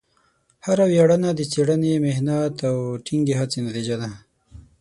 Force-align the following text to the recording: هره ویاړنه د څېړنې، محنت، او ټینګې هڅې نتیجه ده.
هره 0.65 0.85
ویاړنه 0.87 1.29
د 1.35 1.41
څېړنې، 1.51 1.93
محنت، 2.05 2.55
او 2.69 2.77
ټینګې 3.05 3.35
هڅې 3.41 3.59
نتیجه 3.67 3.95
ده. 4.01 4.09